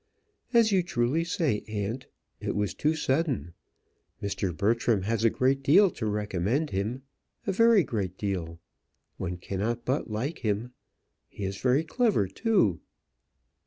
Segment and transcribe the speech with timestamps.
[0.51, 2.07] "As you truly say, aunt;
[2.39, 3.53] it was too sudden.
[4.19, 4.51] Mr.
[4.51, 7.03] Bertram has a great deal to recommend him;
[7.45, 8.59] a very great deal;
[9.17, 10.71] one cannot but like him.
[11.29, 12.79] He is very clever too."